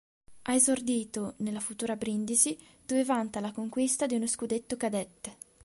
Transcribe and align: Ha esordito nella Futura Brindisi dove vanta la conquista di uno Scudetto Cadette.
Ha 0.45 0.55
esordito 0.55 1.35
nella 1.37 1.59
Futura 1.59 1.95
Brindisi 1.95 2.57
dove 2.83 3.03
vanta 3.03 3.39
la 3.39 3.51
conquista 3.51 4.07
di 4.07 4.15
uno 4.15 4.25
Scudetto 4.25 4.75
Cadette. 4.75 5.37